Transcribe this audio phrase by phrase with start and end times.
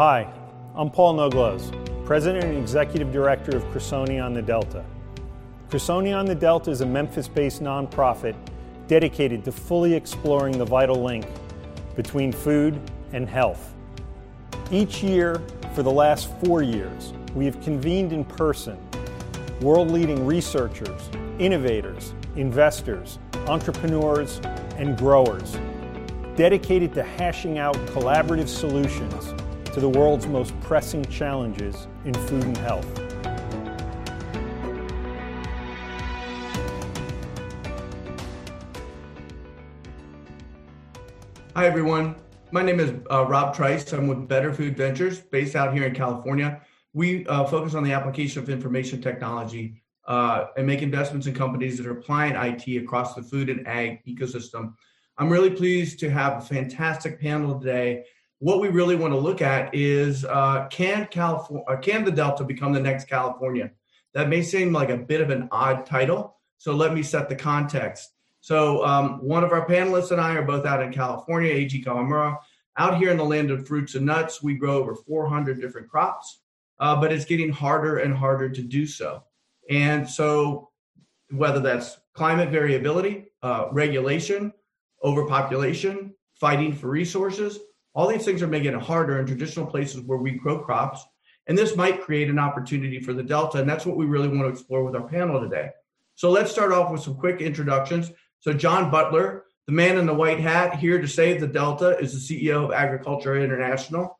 [0.00, 0.26] Hi,
[0.74, 4.82] I'm Paul Noglows, President and Executive Director of Crusonia on the Delta.
[5.68, 8.34] Crusonia on the Delta is a Memphis based nonprofit
[8.88, 11.26] dedicated to fully exploring the vital link
[11.96, 12.80] between food
[13.12, 13.74] and health.
[14.70, 15.42] Each year,
[15.74, 18.78] for the last four years, we have convened in person
[19.60, 24.40] world leading researchers, innovators, investors, entrepreneurs,
[24.78, 25.58] and growers
[26.36, 29.34] dedicated to hashing out collaborative solutions
[29.72, 32.86] to the world's most pressing challenges in food and health.
[41.54, 42.16] Hi, everyone.
[42.52, 43.92] My name is uh, Rob Trice.
[43.92, 46.60] I'm with Better Food Ventures, based out here in California.
[46.92, 51.76] We uh, focus on the application of information technology uh, and make investments in companies
[51.76, 54.74] that are applying IT across the food and ag ecosystem.
[55.18, 58.04] I'm really pleased to have a fantastic panel today.
[58.40, 62.42] What we really want to look at is uh, can California, uh, can the Delta
[62.42, 63.70] become the next California?
[64.14, 67.36] That may seem like a bit of an odd title, so let me set the
[67.36, 68.14] context.
[68.40, 71.84] So, um, one of our panelists and I are both out in California, A.G.
[71.84, 72.38] Kawamura.
[72.78, 76.40] Out here in the land of fruits and nuts, we grow over 400 different crops,
[76.78, 79.22] uh, but it's getting harder and harder to do so.
[79.68, 80.70] And so,
[81.30, 84.54] whether that's climate variability, uh, regulation,
[85.04, 87.58] overpopulation, fighting for resources,
[88.00, 91.04] all these things are making it harder in traditional places where we grow crops.
[91.46, 93.58] And this might create an opportunity for the Delta.
[93.58, 95.68] And that's what we really want to explore with our panel today.
[96.14, 98.10] So let's start off with some quick introductions.
[98.38, 102.26] So, John Butler, the man in the white hat here to save the Delta, is
[102.26, 104.18] the CEO of AgriCenter International.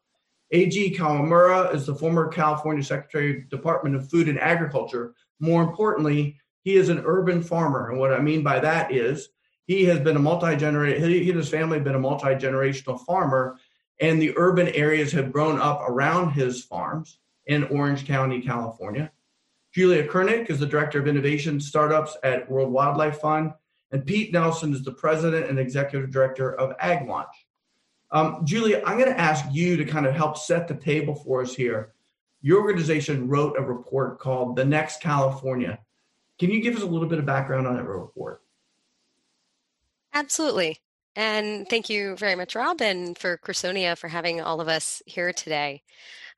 [0.50, 0.94] A.G.
[0.94, 5.14] Kawamura is the former California Secretary of Department of Food and Agriculture.
[5.38, 7.88] More importantly, he is an urban farmer.
[7.88, 9.30] And what I mean by that is
[9.70, 13.56] he has been a multi-generation, he and his family have been a multi-generational farmer,
[14.00, 19.10] and the urban areas have grown up around his farms in Orange County, California.
[19.72, 23.52] Julia Kurnik is the Director of Innovation Startups at World Wildlife Fund
[23.92, 27.32] and Pete Nelson is the president and executive director of AgLaunch.
[28.12, 31.42] Um, Julia, I'm going to ask you to kind of help set the table for
[31.42, 31.92] us here.
[32.42, 35.78] Your organization wrote a report called The Next California.
[36.38, 38.42] Can you give us a little bit of background on that report?
[40.12, 40.78] Absolutely.
[41.16, 45.32] And thank you very much, Rob, and for Crusonia for having all of us here
[45.32, 45.82] today.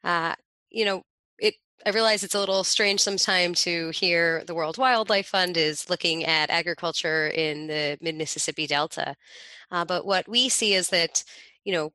[0.04, 0.34] Uh,
[0.70, 1.02] you know,
[1.38, 1.54] it
[1.86, 6.24] I realize it's a little strange sometimes to hear the World Wildlife Fund is looking
[6.24, 9.14] at agriculture in the mid Mississippi Delta.
[9.70, 11.24] Uh, but what we see is that,
[11.64, 11.92] you know,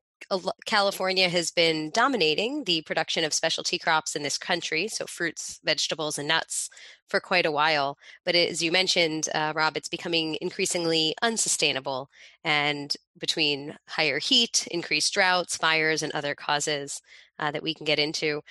[0.66, 6.18] California has been dominating the production of specialty crops in this country, so fruits, vegetables,
[6.18, 6.68] and nuts,
[7.08, 7.96] for quite a while.
[8.24, 12.10] But as you mentioned, uh, Rob, it's becoming increasingly unsustainable.
[12.44, 17.00] And between higher heat, increased droughts, fires, and other causes
[17.38, 18.42] uh, that we can get into,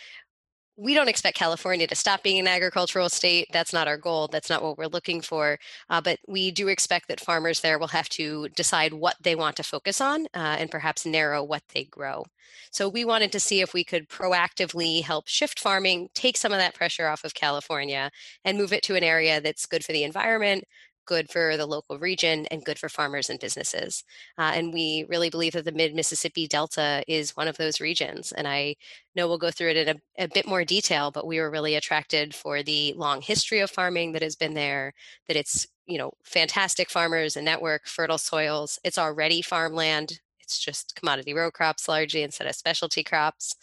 [0.77, 3.47] we don't expect California to stop being an agricultural state.
[3.51, 4.27] That's not our goal.
[4.27, 5.57] That's not what we're looking for.
[5.89, 9.55] Uh, but we do expect that farmers there will have to decide what they want
[9.57, 12.25] to focus on uh, and perhaps narrow what they grow.
[12.71, 16.59] So we wanted to see if we could proactively help shift farming, take some of
[16.59, 18.11] that pressure off of California,
[18.45, 20.63] and move it to an area that's good for the environment,
[21.07, 24.03] good for the local region and good for farmers and businesses.
[24.37, 28.31] Uh, and we really believe that the mid Mississippi Delta is one of those regions.
[28.31, 28.75] And I
[29.15, 31.73] know we'll go through it in a, a, bit more detail, but we were really
[31.73, 34.93] attracted for the long history of farming that has been there,
[35.27, 38.77] that it's, you know, fantastic farmers and network, fertile soils.
[38.83, 40.19] It's already farmland.
[40.39, 43.55] It's just commodity row crops largely instead of specialty crops.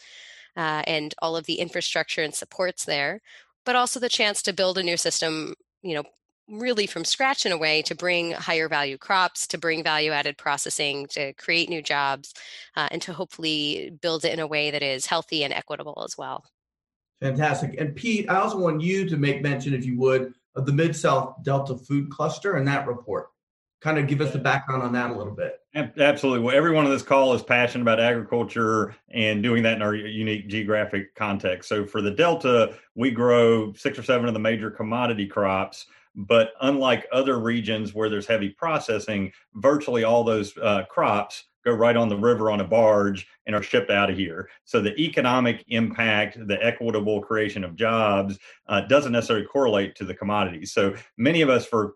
[0.56, 3.20] Uh, and all of the infrastructure and supports there,
[3.66, 6.04] but also the chance to build a new system, you know,
[6.48, 10.36] really from scratch in a way to bring higher value crops, to bring value added
[10.36, 12.34] processing, to create new jobs,
[12.76, 16.18] uh, and to hopefully build it in a way that is healthy and equitable as
[16.18, 16.44] well.
[17.20, 17.80] Fantastic.
[17.80, 20.94] And Pete, I also want you to make mention, if you would, of the Mid
[20.94, 23.28] South Delta Food Cluster and that report.
[23.80, 25.60] Kind of give us the background on that a little bit.
[25.74, 26.42] Absolutely.
[26.42, 30.48] Well, everyone on this call is passionate about agriculture and doing that in our unique
[30.48, 31.68] geographic context.
[31.68, 35.86] So for the Delta, we grow six or seven of the major commodity crops.
[36.14, 41.96] But unlike other regions where there's heavy processing, virtually all those uh, crops go right
[41.96, 44.48] on the river on a barge and are shipped out of here.
[44.64, 48.38] So the economic impact, the equitable creation of jobs
[48.68, 50.72] uh, doesn't necessarily correlate to the commodities.
[50.72, 51.94] So many of us for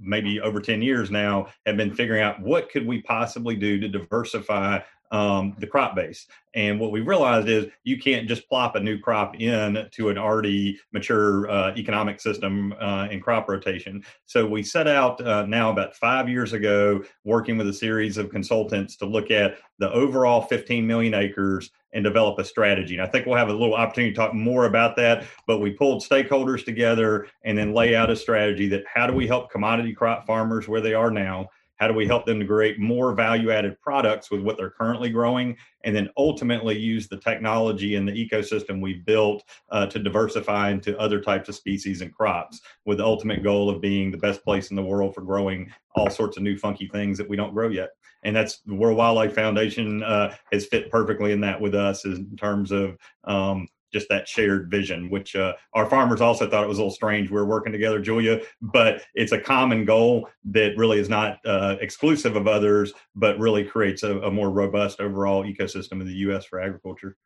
[0.00, 3.88] maybe over 10 years now have been figuring out what could we possibly do to
[3.88, 6.26] diversify um, the crop base.
[6.54, 10.18] And what we realized is you can't just plop a new crop in to an
[10.18, 14.04] already mature uh, economic system uh, in crop rotation.
[14.26, 18.30] So we set out uh, now about five years ago, working with a series of
[18.30, 22.94] consultants to look at the overall 15 million acres and develop a strategy.
[22.94, 25.24] And I think we'll have a little opportunity to talk more about that.
[25.46, 29.26] But we pulled stakeholders together and then lay out a strategy that how do we
[29.26, 31.48] help commodity crop farmers where they are now?
[31.80, 35.08] How do we help them to create more value added products with what they're currently
[35.08, 35.56] growing?
[35.82, 40.98] And then ultimately use the technology and the ecosystem we've built uh, to diversify into
[40.98, 44.68] other types of species and crops with the ultimate goal of being the best place
[44.68, 47.70] in the world for growing all sorts of new funky things that we don't grow
[47.70, 47.90] yet.
[48.24, 52.36] And that's the World Wildlife Foundation uh, has fit perfectly in that with us in
[52.36, 56.78] terms of um, just that shared vision, which uh, our farmers also thought it was
[56.78, 57.30] a little strange.
[57.30, 61.76] We are working together, Julia, but it's a common goal that really is not uh,
[61.80, 66.44] exclusive of others, but really creates a, a, more robust overall ecosystem in the U.S.
[66.44, 67.16] for agriculture.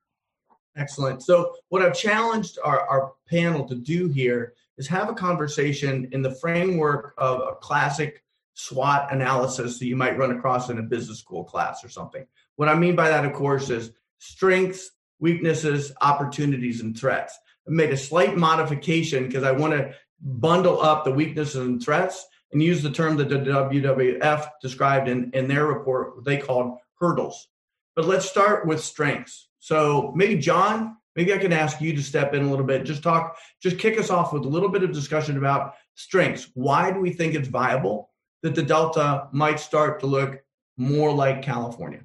[0.76, 1.22] Excellent.
[1.22, 6.22] So, what I've challenged our, our panel to do here is have a conversation in
[6.22, 8.24] the framework of a classic
[8.54, 12.26] SWOT analysis that you might run across in a business school class or something.
[12.56, 17.38] What I mean by that, of course, is strengths, weaknesses, opportunities, and threats.
[17.66, 22.26] I made a slight modification because I want to bundle up the weaknesses and threats
[22.52, 26.78] and use the term that the WWF described in, in their report, what they called
[27.00, 27.48] hurdles.
[27.96, 29.48] But let's start with strengths.
[29.58, 32.84] So maybe John, maybe I can ask you to step in a little bit.
[32.84, 36.48] Just talk, just kick us off with a little bit of discussion about strengths.
[36.54, 38.10] Why do we think it's viable
[38.42, 40.42] that the Delta might start to look
[40.76, 42.02] more like California?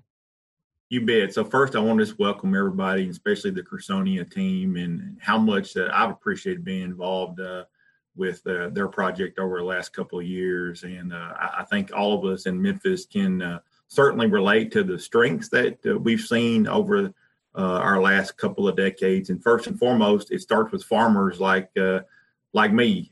[0.91, 1.36] You bet.
[1.36, 5.75] So first, I want to just welcome everybody, especially the Crusonia team, and how much
[5.75, 7.65] that I've appreciated being involved uh,
[8.15, 10.81] with uh, their project over the last couple of years.
[10.81, 14.97] And uh, I, think all of us in Memphis can uh, certainly relate to the
[14.97, 17.13] strengths that uh, we've seen over
[17.53, 19.30] uh, our last couple of decades.
[19.30, 21.69] And first and foremost, it starts with farmers like
[22.53, 23.12] like me.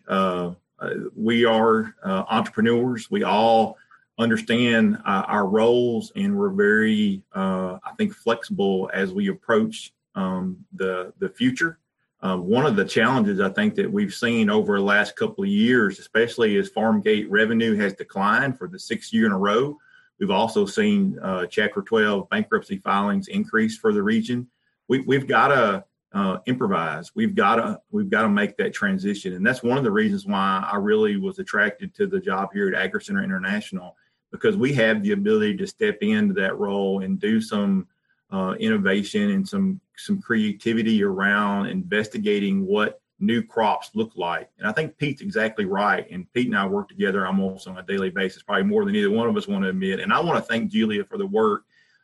[1.16, 3.12] we are entrepreneurs.
[3.12, 3.78] We all
[4.20, 10.58] understand uh, our roles and we're very uh, i think flexible as we approach um,
[10.74, 11.80] the the future
[12.22, 15.50] uh, one of the challenges i think that we've seen over the last couple of
[15.50, 19.78] years especially as farm gate revenue has declined for the sixth year in a row
[20.20, 24.48] we've also seen uh, chapter 12 bankruptcy filings increase for the region
[24.88, 25.84] we, we've got to
[26.14, 27.12] uh, improvise.
[27.16, 30.26] We've got to we've got to make that transition, and that's one of the reasons
[30.26, 33.96] why I really was attracted to the job here at AgriCenter International
[34.40, 37.88] because we have the ability to step into that role and do some
[38.32, 44.50] uh, innovation and some some creativity around investigating what new crops look like.
[44.60, 46.06] And I think Pete's exactly right.
[46.12, 49.10] And Pete and I work together almost on a daily basis, probably more than either
[49.10, 50.00] one of us want to admit.
[50.00, 51.64] And I want to thank Julia for the work.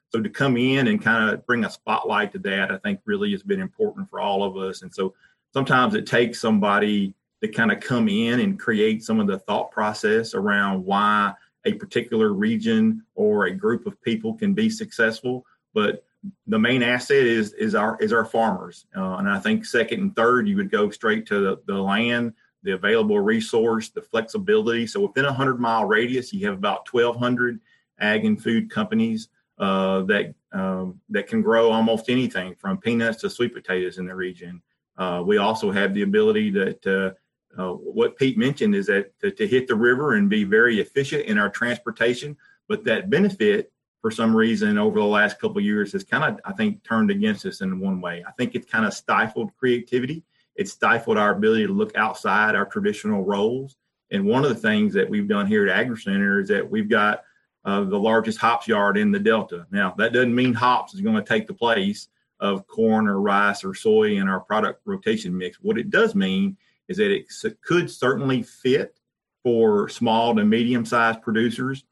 [0.09, 3.31] So to come in and kind of bring a spotlight to that, I think really
[3.31, 4.81] has been important for all of us.
[4.81, 5.13] And so
[5.53, 9.71] sometimes it takes somebody to kind of come in and create some of the thought
[9.71, 11.33] process around why
[11.65, 15.45] a particular region or a group of people can be successful.
[15.73, 16.05] But
[16.47, 20.15] the main asset is is our is our farmers, uh, and I think second and
[20.15, 22.33] third you would go straight to the, the land,
[22.63, 24.87] the available resource, the flexibility.
[24.87, 27.59] So within a hundred mile radius, you have about twelve hundred
[27.99, 33.29] ag and food companies uh, that um, that can grow almost anything from peanuts to
[33.29, 34.61] sweet potatoes in the region.
[34.97, 37.15] Uh, we also have the ability to
[37.57, 41.25] uh, what Pete mentioned is that to, to, hit the river and be very efficient
[41.25, 42.35] in our transportation,
[42.67, 46.53] but that benefit for some reason over the last couple years has kind of, I
[46.53, 48.23] think, turned against us in one way.
[48.27, 50.23] I think it's kind of stifled creativity.
[50.55, 53.77] It's stifled our ability to look outside our traditional roles.
[54.11, 57.23] And one of the things that we've done here at AgriCenter is that we've got
[57.65, 59.65] uh, the largest hops yard in the Delta.
[59.71, 63.63] Now, that doesn't mean hops is going to take the place of corn or rice
[63.63, 65.57] or soy in our product rotation mix.
[65.61, 66.57] What it does mean
[66.89, 67.27] is that it
[67.65, 68.99] could certainly fit
[69.43, 71.83] for small to medium sized producers,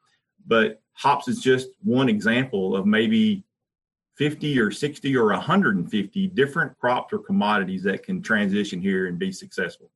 [0.45, 3.43] but hops is just one example of maybe
[4.15, 9.31] 50 or 60 or 150 different crops or commodities that can transition here and be
[9.31, 9.89] successful.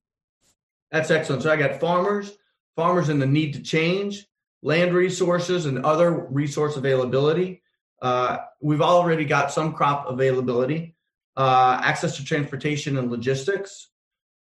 [0.91, 1.43] That's excellent.
[1.43, 2.37] So I got farmers,
[2.75, 4.27] farmers in the need to change,
[4.61, 7.61] land resources, and other resource availability.
[8.01, 10.95] Uh, we've already got some crop availability,
[11.37, 13.89] uh, access to transportation and logistics,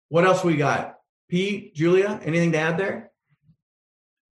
[0.10, 0.98] what else we got?
[1.30, 3.12] Pete, Julia, anything to add there?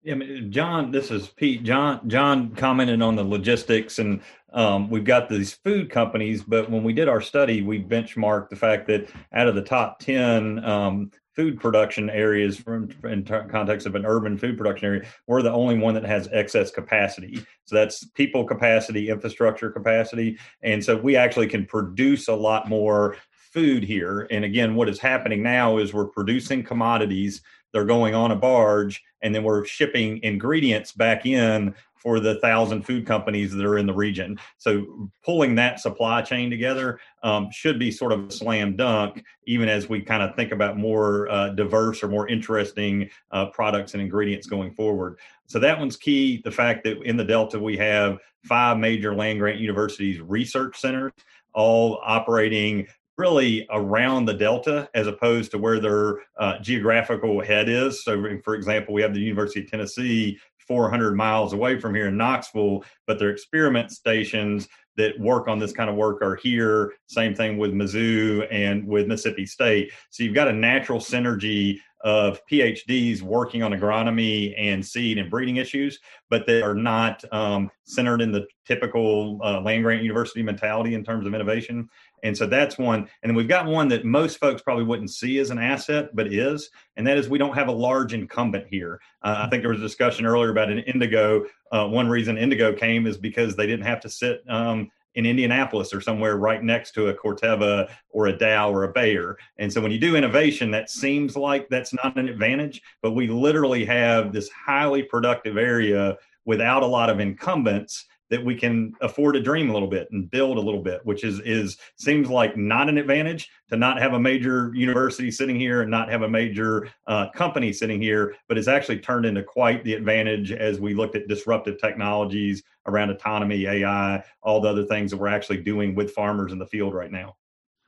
[0.02, 0.16] Yeah,
[0.48, 1.62] John, this is Pete.
[1.62, 4.22] John, John commented on the logistics, and
[4.52, 6.42] um, we've got these food companies.
[6.42, 9.98] But when we did our study, we benchmarked the fact that out of the top
[9.98, 15.02] ten um, food production areas from in t- context of an urban food production area
[15.26, 20.84] we're the only one that has excess capacity so that's people capacity infrastructure capacity and
[20.84, 23.16] so we actually can produce a lot more
[23.50, 27.42] food here and again what is happening now is we're producing commodities
[27.72, 32.82] they're going on a barge and then we're shipping ingredients back in for the thousand
[32.82, 34.38] food companies that are in the region.
[34.56, 39.68] So pulling that supply chain together um, should be sort of a slam dunk, even
[39.68, 44.02] as we kind of think about more uh, diverse or more interesting uh, products and
[44.02, 45.18] ingredients going forward.
[45.46, 46.40] So that one's key.
[46.42, 51.12] The fact that in the Delta we have five major land grant universities research centers,
[51.52, 52.86] all operating
[53.20, 58.02] really around the delta as opposed to where their uh, geographical head is.
[58.02, 62.16] So, for example, we have the University of Tennessee 400 miles away from here in
[62.16, 66.92] Knoxville, but their experiment stations that work on this kind of work are here.
[67.08, 69.92] Same thing with Mizzou and with Mississippi State.
[70.08, 75.56] So you've got a natural synergy of PhDs working on agronomy and seed and breeding
[75.56, 80.94] issues, but they are not um, centered in the typical uh, land grant university mentality
[80.94, 81.88] in terms of innovation.
[82.22, 83.00] And so that's one.
[83.00, 86.32] And then we've got one that most folks probably wouldn't see as an asset, but
[86.32, 89.00] is, and that is we don't have a large incumbent here.
[89.22, 91.44] Uh, I think there was a discussion earlier about an Indigo.
[91.72, 95.92] Uh, one reason Indigo came is because they didn't have to sit um, in Indianapolis
[95.92, 99.36] or somewhere right next to a Corteva or a Dow or a Bayer.
[99.58, 103.26] And so when you do innovation, that seems like that's not an advantage, but we
[103.26, 109.34] literally have this highly productive area without a lot of incumbents that we can afford
[109.34, 112.56] to dream a little bit and build a little bit, which is is seems like
[112.56, 116.28] not an advantage to not have a major university sitting here and not have a
[116.28, 120.94] major uh, company sitting here, but it's actually turned into quite the advantage as we
[120.94, 125.94] looked at disruptive technologies around autonomy, AI, all the other things that we're actually doing
[125.94, 127.36] with farmers in the field right now.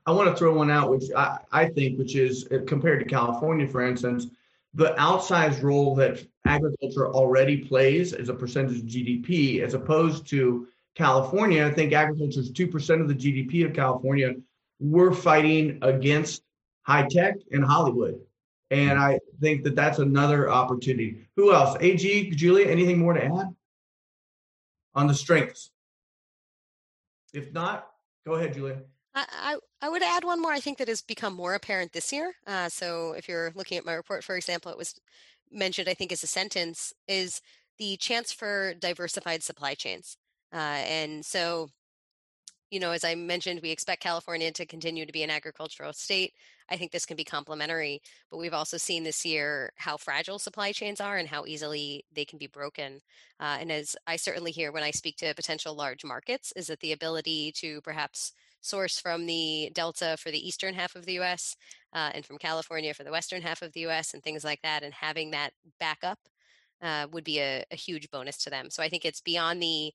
[0.05, 3.07] I want to throw one out, which I, I think, which is uh, compared to
[3.07, 4.27] California, for instance,
[4.75, 10.67] the outsized role that agriculture already plays as a percentage of GDP, as opposed to
[10.95, 11.67] California.
[11.67, 14.35] I think agriculture is 2% of the GDP of California.
[14.81, 16.43] We're fighting against
[16.83, 18.21] high tech and Hollywood.
[18.71, 21.27] And I think that that's another opportunity.
[21.37, 21.77] Who else?
[21.81, 23.55] AG, Julia, anything more to add
[24.95, 25.71] on the strengths?
[27.35, 27.89] If not,
[28.27, 28.79] go ahead, Julia.
[29.15, 30.53] I, I would add one more.
[30.53, 32.35] I think that has become more apparent this year.
[32.47, 34.95] Uh, so if you're looking at my report, for example, it was
[35.51, 37.43] mentioned, I think, as a sentence, is
[37.79, 40.17] the chance for diversified supply chains.
[40.53, 41.69] Uh, and so,
[42.71, 46.33] you know, as I mentioned, we expect California to continue to be an agricultural state.
[46.71, 50.71] I think this can be complementary, but we've also seen this year how fragile supply
[50.71, 53.01] chains are and how easily they can be broken.
[53.41, 56.81] Uh, and as I certainly hear when I speak to potential large markets, is that
[56.81, 58.33] the ability to perhaps
[58.63, 61.55] source from the Delta for the eastern half of the US
[61.93, 64.83] uh, and from California for the western half of the US and things like that.
[64.83, 66.19] And having that backup
[66.81, 68.71] uh, would be a, a huge bonus to them.
[68.71, 69.93] So I think it's beyond the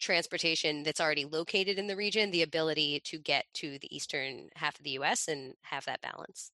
[0.00, 4.78] transportation that's already located in the region, the ability to get to the eastern half
[4.78, 6.50] of the US and have that balance.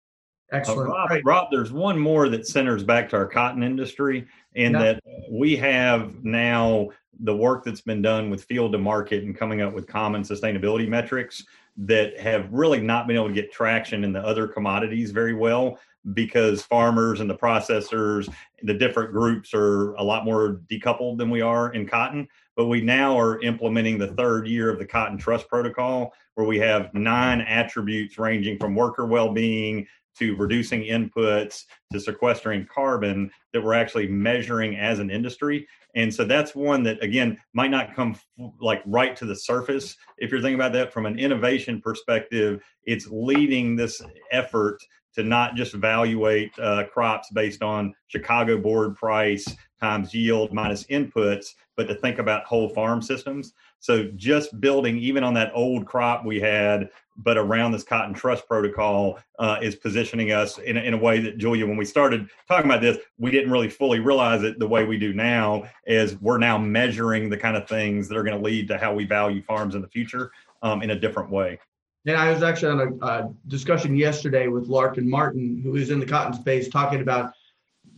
[0.52, 0.90] Excellent.
[0.90, 4.80] Uh, Rob, Rob, there's one more that centers back to our cotton industry in yeah.
[4.80, 6.90] that we have now
[7.20, 10.88] the work that's been done with field to market and coming up with common sustainability
[10.88, 11.44] metrics
[11.76, 15.80] that have really not been able to get traction in the other commodities very well
[16.14, 18.32] because farmers and the processors,
[18.64, 22.28] the different groups are a lot more decoupled than we are in cotton.
[22.56, 26.58] But we now are implementing the third year of the Cotton Trust Protocol, where we
[26.60, 29.86] have nine attributes ranging from worker well being
[30.20, 35.68] to reducing inputs to sequestering carbon that we're actually measuring as an industry.
[35.96, 38.16] And so that's one that again might not come
[38.60, 40.94] like right to the surface if you're thinking about that.
[40.94, 44.78] From an innovation perspective it's leading this effort
[45.16, 49.46] to not just evaluate uh, crops based on chicago board price
[49.80, 53.54] times yield minus inputs but to think about whole farm systems.
[53.80, 58.48] So just building even on that old crop we had but around this cotton trust
[58.48, 62.70] protocol uh, is positioning us in, in a way that Julia, when we started talking
[62.70, 65.64] about this, we didn't really fully realize it the way we do now.
[65.86, 68.94] Is we're now measuring the kind of things that are going to lead to how
[68.94, 70.32] we value farms in the future
[70.62, 71.60] um, in a different way.
[72.06, 76.00] And I was actually on a, a discussion yesterday with Larkin Martin, who is in
[76.00, 77.34] the cotton space, talking about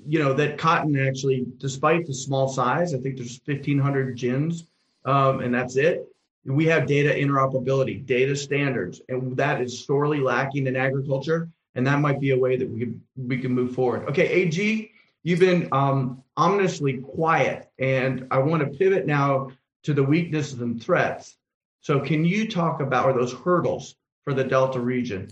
[0.07, 4.65] you know that cotton actually, despite the small size, I think there's 1,500 gins,
[5.03, 6.07] um, and that's it
[6.55, 11.49] we have data interoperability, data standards, and that is sorely lacking in agriculture.
[11.75, 14.09] And that might be a way that we can we can move forward.
[14.09, 14.91] Okay, AG,
[15.23, 19.51] you've been um, ominously quiet, and I want to pivot now
[19.83, 21.37] to the weaknesses and threats.
[21.81, 25.31] So, can you talk about or those hurdles for the Delta region?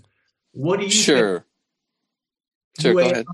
[0.53, 1.45] What do you sure?
[2.79, 3.25] Sure, go ahead.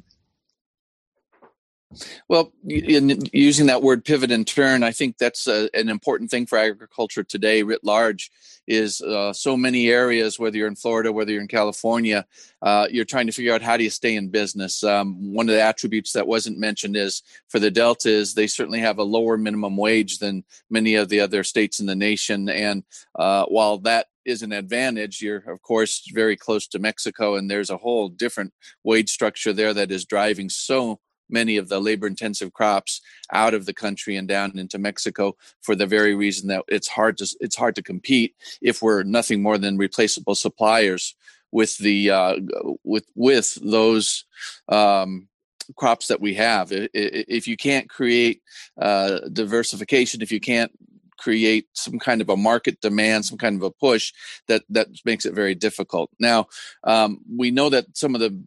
[2.27, 6.45] Well, in using that word pivot and turn, I think that's a, an important thing
[6.45, 8.31] for agriculture today, writ large.
[8.65, 12.25] Is uh, so many areas, whether you're in Florida, whether you're in California,
[12.61, 14.85] uh, you're trying to figure out how do you stay in business.
[14.85, 18.79] Um, one of the attributes that wasn't mentioned is for the Delta is they certainly
[18.79, 22.85] have a lower minimum wage than many of the other states in the nation, and
[23.15, 25.21] uh, while that is an advantage.
[25.21, 29.73] You're, of course, very close to Mexico, and there's a whole different wage structure there
[29.73, 30.99] that is driving so
[31.33, 35.75] many of the labor intensive crops out of the country and down into Mexico for
[35.75, 39.57] the very reason that it's hard to it's hard to compete if we're nothing more
[39.57, 41.15] than replaceable suppliers
[41.51, 42.35] with the uh,
[42.83, 44.25] with with those
[44.69, 45.27] um,
[45.75, 46.69] crops that we have.
[46.71, 48.41] If you can't create
[48.79, 50.71] uh, diversification, if you can't
[51.17, 54.11] create some kind of a market demand, some kind of a push
[54.47, 56.09] that that makes it very difficult.
[56.19, 56.47] Now
[56.83, 58.37] um, we know that some of the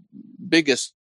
[0.49, 0.93] biggest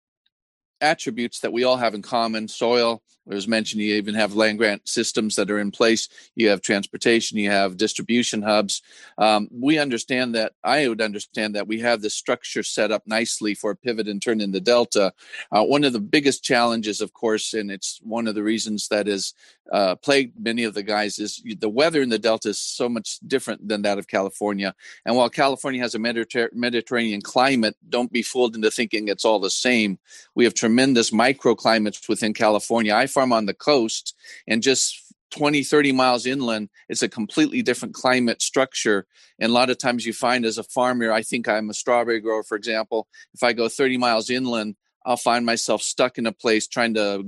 [0.80, 4.86] attributes that we all have in common soil as mentioned you even have land grant
[4.88, 8.82] systems that are in place you have transportation you have distribution hubs.
[9.18, 13.54] Um, we understand that i would understand that we have the structure set up nicely
[13.54, 15.12] for pivot and turn in the delta.
[15.50, 19.08] Uh, one of the biggest challenges of course and it's one of the reasons that
[19.08, 19.34] is
[19.72, 23.18] uh, plagued many of the guys is the weather in the delta is so much
[23.26, 24.74] different than that of california.
[25.04, 29.40] And while california has a Mediter- mediterranean climate don't be fooled into thinking it's all
[29.40, 29.98] the same.
[30.34, 32.94] We have tremendous microclimates within california.
[32.94, 34.14] I farm on the coast
[34.46, 39.06] and just 20 30 miles inland it's a completely different climate structure.
[39.40, 42.20] And a lot of times you find as a farmer i think i'm a strawberry
[42.20, 46.32] grower for example if i go 30 miles inland i'll find myself stuck in a
[46.32, 47.24] place trying to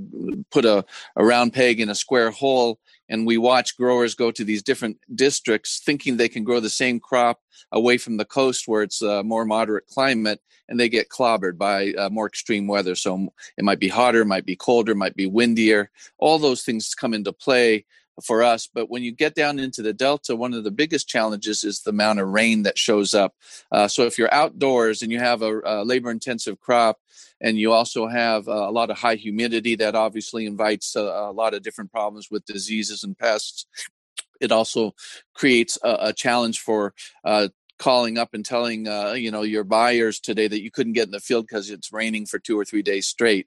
[0.50, 0.84] put a,
[1.16, 4.98] a round peg in a square hole and we watch growers go to these different
[5.14, 7.40] districts thinking they can grow the same crop
[7.72, 11.92] away from the coast where it's a more moderate climate and they get clobbered by
[11.92, 12.94] uh, more extreme weather.
[12.94, 15.90] So it might be hotter might be colder might be windier.
[16.18, 17.86] All those things come into play
[18.24, 18.68] for us.
[18.72, 21.90] But when you get down into the Delta, one of the biggest challenges is the
[21.90, 23.34] amount of rain that shows up.
[23.70, 26.98] Uh, so if you're outdoors and you have a, a labor intensive crop,
[27.40, 31.54] and you also have a lot of high humidity that obviously invites a, a, lot
[31.54, 33.66] of different problems with diseases and pests.
[34.40, 34.92] It also
[35.34, 40.20] creates a, a challenge for uh, calling up and telling uh, you know your buyers
[40.20, 42.82] today that you couldn't get in the field because it's raining for two or three
[42.82, 43.46] days straight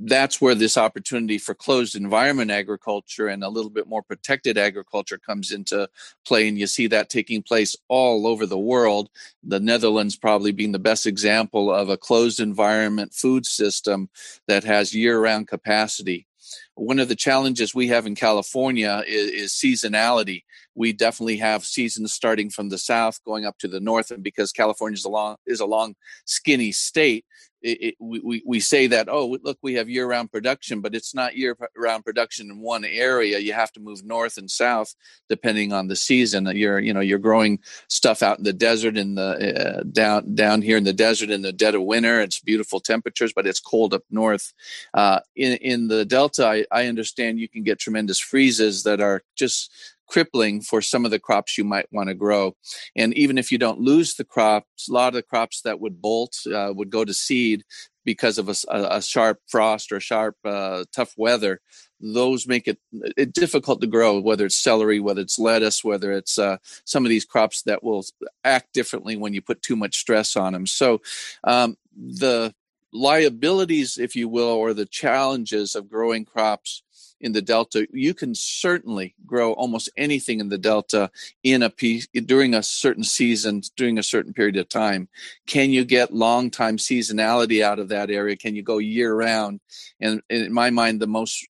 [0.00, 5.18] that's where this opportunity for closed environment agriculture and a little bit more protected agriculture
[5.18, 5.88] comes into
[6.26, 9.08] play and you see that taking place all over the world
[9.42, 14.08] the netherlands probably being the best example of a closed environment food system
[14.48, 16.26] that has year-round capacity
[16.74, 20.44] one of the challenges we have in California is, is, seasonality.
[20.74, 24.52] We definitely have seasons starting from the south going up to the north, and because
[24.52, 27.24] California is a long is a long, skinny state,
[27.64, 31.34] it, it, we, we say that oh look we have year-round production but it's not
[31.34, 33.38] year-round production in one area.
[33.38, 34.94] You have to move north and south
[35.30, 36.46] depending on the season.
[36.54, 37.58] You're you know you're growing
[37.88, 41.40] stuff out in the desert in the uh, down down here in the desert in
[41.40, 42.20] the dead of winter.
[42.20, 44.52] It's beautiful temperatures but it's cold up north.
[44.92, 49.22] Uh, in in the delta I, I understand you can get tremendous freezes that are
[49.36, 49.72] just
[50.14, 52.54] crippling for some of the crops you might want to grow.
[52.94, 56.00] And even if you don't lose the crops, a lot of the crops that would
[56.00, 57.64] bolt uh, would go to seed
[58.04, 61.60] because of a, a sharp frost or sharp, uh, tough weather.
[61.98, 62.78] Those make it,
[63.16, 67.10] it difficult to grow, whether it's celery, whether it's lettuce, whether it's uh, some of
[67.10, 68.04] these crops that will
[68.44, 70.66] act differently when you put too much stress on them.
[70.68, 71.02] So
[71.42, 72.54] um, the
[72.92, 76.84] liabilities, if you will, or the challenges of growing crops
[77.24, 81.10] in the delta you can certainly grow almost anything in the delta
[81.42, 85.08] in a piece during a certain season during a certain period of time.
[85.46, 88.36] Can you get long time seasonality out of that area?
[88.36, 89.60] Can you go year round?
[90.00, 91.48] And in my mind the most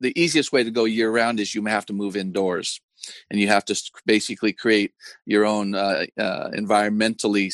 [0.00, 2.80] the easiest way to go year round is you have to move indoors.
[3.30, 4.92] And you have to basically create
[5.24, 7.52] your own uh, uh, environmentally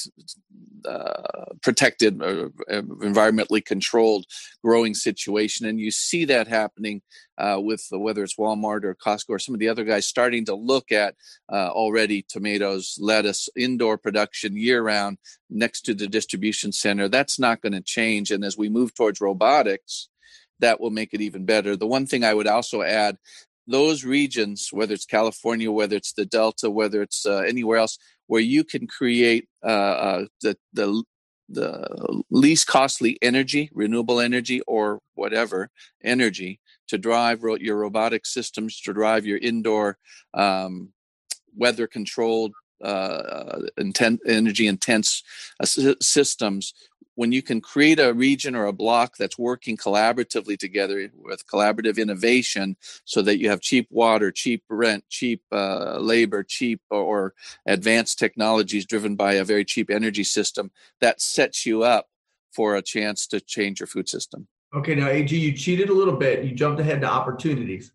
[0.86, 4.26] uh, protected, uh, environmentally controlled
[4.62, 5.66] growing situation.
[5.66, 7.02] And you see that happening
[7.38, 10.54] uh, with whether it's Walmart or Costco or some of the other guys starting to
[10.54, 11.14] look at
[11.50, 15.18] uh, already tomatoes, lettuce, indoor production year round
[15.50, 17.08] next to the distribution center.
[17.08, 18.30] That's not going to change.
[18.30, 20.08] And as we move towards robotics,
[20.60, 21.76] that will make it even better.
[21.76, 23.18] The one thing I would also add
[23.66, 28.40] those regions, whether it's California, whether it's the Delta, whether it's uh, anywhere else, where
[28.40, 31.02] you can create uh, uh, the the
[31.48, 35.70] the least costly energy, renewable energy, or whatever
[36.02, 39.98] energy to drive ro- your robotic systems, to drive your indoor
[40.32, 40.92] um,
[41.54, 45.22] weather controlled, uh, intent, energy intense
[45.60, 46.74] uh, systems
[47.14, 51.98] when you can create a region or a block that's working collaboratively together with collaborative
[51.98, 57.34] innovation so that you have cheap water cheap rent cheap uh, labor cheap or,
[57.66, 62.08] advanced technologies driven by a very cheap energy system that sets you up
[62.52, 64.46] for a chance to change your food system.
[64.74, 66.44] Okay now ag you cheated a little bit.
[66.44, 67.92] You jumped ahead to opportunities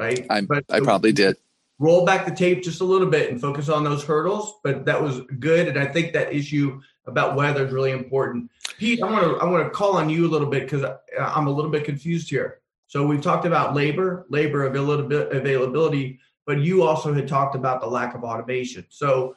[0.00, 0.26] right?
[0.30, 1.36] I, but i probably did.
[1.78, 5.02] Roll back the tape just a little bit and focus on those hurdles but that
[5.02, 8.50] was good and i think that issue about weather is really important.
[8.78, 10.96] Pete, I want to I want to call on you a little bit because uh,
[11.18, 12.60] I'm a little bit confused here.
[12.86, 18.16] So we've talked about labor, labor availability, but you also had talked about the lack
[18.16, 18.84] of automation.
[18.88, 19.36] So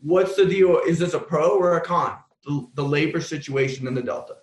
[0.00, 0.80] what's the deal?
[0.86, 2.18] Is this a pro or a con?
[2.44, 4.36] The, the labor situation in the Delta.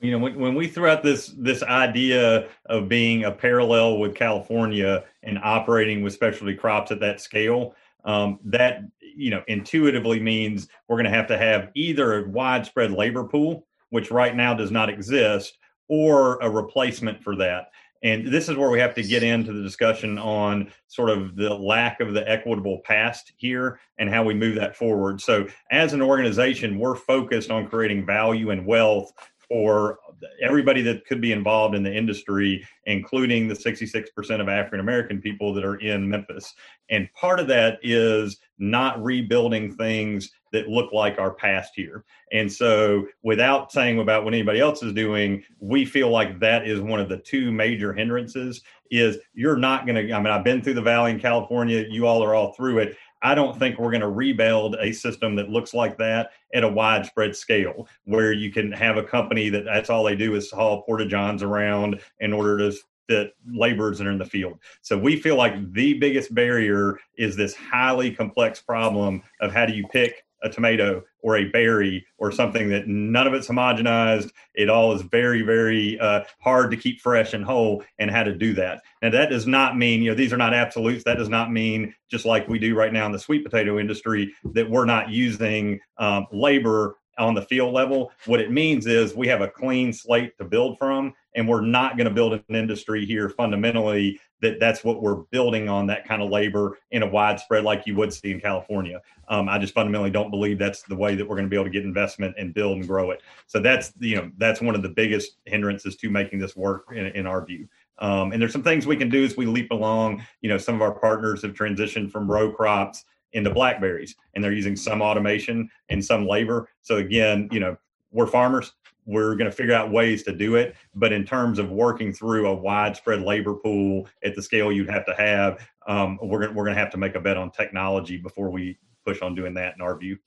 [0.00, 4.14] You know, when, when we threw out this this idea of being a parallel with
[4.14, 10.68] California and operating with specialty crops at that scale, um, that you know intuitively means
[10.88, 14.70] we're going to have to have either a widespread labor pool, which right now does
[14.70, 15.58] not exist,
[15.88, 17.68] or a replacement for that.
[18.02, 21.52] And this is where we have to get into the discussion on sort of the
[21.52, 25.20] lack of the equitable past here and how we move that forward.
[25.20, 29.12] So, as an organization, we're focused on creating value and wealth
[29.48, 29.98] for
[30.42, 34.06] everybody that could be involved in the industry, including the 66%
[34.40, 36.54] of African American people that are in Memphis.
[36.90, 42.04] And part of that is not rebuilding things that look like our past here.
[42.32, 46.80] And so, without saying about what anybody else is doing, we feel like that is
[46.80, 48.62] one of the two major hindrances.
[48.90, 50.12] Is you're not going to.
[50.14, 51.84] I mean, I've been through the valley in California.
[51.90, 52.96] You all are all through it.
[53.22, 56.68] I don't think we're going to rebuild a system that looks like that at a
[56.68, 60.82] widespread scale, where you can have a company that that's all they do is haul
[60.82, 62.76] porta johns around in order to
[63.08, 64.58] fit laborers that are in the field.
[64.82, 69.72] So we feel like the biggest barrier is this highly complex problem of how do
[69.72, 74.30] you pick a tomato or a berry or something that none of it's homogenized.
[74.54, 78.34] It all is very, very uh, hard to keep fresh and whole, and how to
[78.34, 78.82] do that.
[79.02, 81.04] And that does not mean, you know, these are not absolutes.
[81.04, 84.34] That does not mean, just like we do right now in the sweet potato industry,
[84.52, 88.12] that we're not using um, labor on the field level.
[88.26, 91.96] What it means is we have a clean slate to build from, and we're not
[91.96, 96.22] going to build an industry here fundamentally that that's what we're building on that kind
[96.22, 99.00] of labor in a widespread like you would see in California.
[99.28, 101.64] Um, I just fundamentally don't believe that's the way that we're going to be able
[101.64, 103.22] to get investment and build and grow it.
[103.46, 107.06] So that's you know that's one of the biggest hindrances to making this work in,
[107.06, 107.68] in our view.
[108.00, 110.24] Um, and there's some things we can do as we leap along.
[110.40, 114.52] You know, some of our partners have transitioned from row crops into blackberries, and they're
[114.52, 116.68] using some automation and some labor.
[116.82, 117.76] So again, you know,
[118.10, 118.72] we're farmers
[119.08, 120.76] we're going to figure out ways to do it.
[120.94, 125.06] But in terms of working through a widespread labor pool at the scale you'd have
[125.06, 128.50] to have, um, we're going we're to have to make a bet on technology before
[128.50, 129.74] we push on doing that.
[129.74, 130.18] In our view.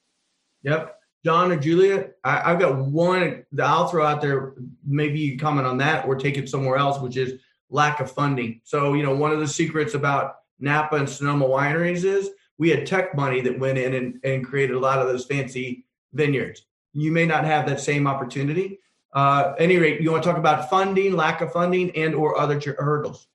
[0.63, 0.97] Yep.
[1.23, 4.55] John or Julia, I, have got one that I'll throw out there.
[4.83, 7.39] Maybe you comment on that or take it somewhere else, which is
[7.69, 8.61] lack of funding.
[8.63, 12.87] So, you know, one of the secrets about Napa and Sonoma wineries is we had
[12.87, 17.11] tech money that went in and, and created a lot of those fancy vineyards you
[17.11, 18.79] may not have that same opportunity.
[19.13, 22.59] Uh, any rate, you want to talk about funding, lack of funding, and or other
[22.77, 23.27] hurdles?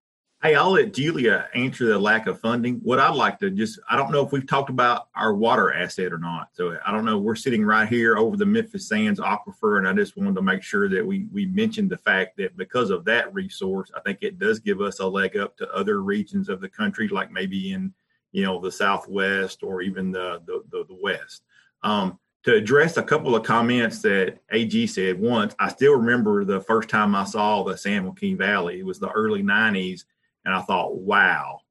[0.43, 2.77] Hey, I'll let Julia answer the lack of funding.
[2.83, 6.13] What I'd like to just, I don't know if we've talked about our water asset
[6.13, 6.51] or not.
[6.53, 7.19] So I don't know.
[7.19, 10.63] We're sitting right here over the Memphis Sands aquifer, and I just wanted to make
[10.63, 14.39] sure that we we mentioned the fact that because of that resource, I think it
[14.39, 17.95] does give us a leg up to other regions of the country, like maybe in
[18.33, 21.45] you know the Southwest or even the the, the, the West.
[21.83, 26.61] Um, to address a couple of comments that AG said once, I still remember the
[26.61, 28.79] first time I saw the San Joaquin Valley.
[28.79, 30.05] It was the early 90s,
[30.45, 31.63] and I thought, wow.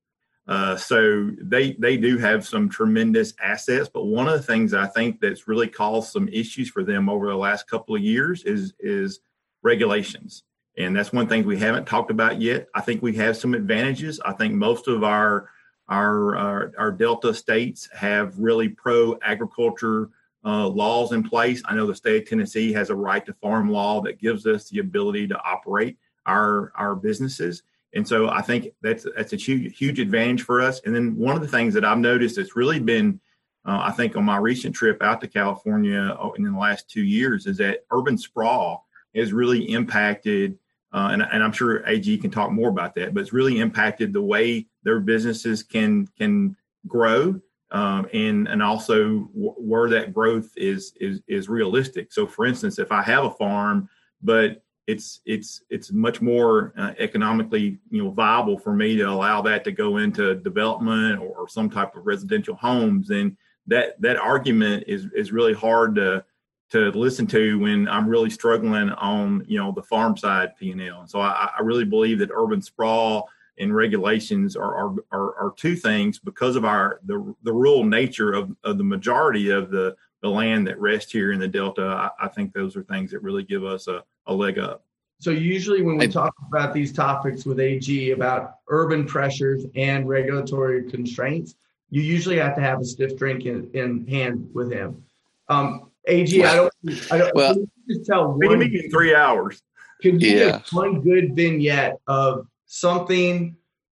[0.49, 4.85] Uh, so they they do have some tremendous assets, but one of the things I
[4.88, 8.73] think that's really caused some issues for them over the last couple of years is
[8.81, 9.21] is
[9.63, 10.43] regulations,
[10.77, 12.67] and that's one thing we haven't talked about yet.
[12.75, 14.19] I think we have some advantages.
[14.25, 15.49] I think most of our
[15.88, 20.09] our our, our Delta states have really pro agriculture
[20.45, 21.62] uh, laws in place.
[21.65, 24.69] I know the state of Tennessee has a right to farm law that gives us
[24.69, 27.63] the ability to operate our our businesses.
[27.93, 30.81] And so I think that's that's a huge huge advantage for us.
[30.86, 33.19] And then one of the things that I've noticed that's really been,
[33.65, 37.03] uh, I think, on my recent trip out to California uh, in the last two
[37.03, 40.60] years is that urban sprawl has really impacted.
[40.93, 44.13] Uh, and, and I'm sure AG can talk more about that, but it's really impacted
[44.13, 46.55] the way their businesses can can
[46.88, 52.13] grow um, and and also w- where that growth is is is realistic.
[52.13, 53.89] So, for instance, if I have a farm,
[54.21, 59.41] but it's it's it's much more uh, economically you know viable for me to allow
[59.41, 64.84] that to go into development or, some type of residential homes, then that that argument
[64.88, 66.23] is is really hard to
[66.71, 70.82] to listen to when I'm really struggling on you know the farm side P and
[70.82, 71.06] L.
[71.08, 75.76] So I, I, really believe that urban sprawl and regulations are, are are, are two
[75.76, 80.30] things because of our the the rural nature of, of the majority of the the
[80.30, 82.12] land that rests here in the Delta.
[82.20, 84.84] I, I think those are things that really give us a, a leg up.
[85.20, 90.89] So usually when we talk about these topics with AG about urban pressures and regulatory
[90.89, 91.56] constraints,
[91.89, 95.04] you usually have to have a stiff drink in, in hand with him.
[95.48, 96.74] Um, AG, I don't,
[97.12, 97.36] I don't.
[97.36, 97.56] Well,
[97.88, 98.62] just tell one.
[98.62, 99.62] in three hours.
[100.02, 100.52] Can you yeah.
[100.58, 103.58] give one good vignette of something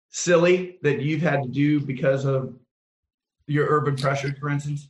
[0.10, 2.54] silly that you've had to do because of
[3.48, 4.90] your urban pressures, for instance?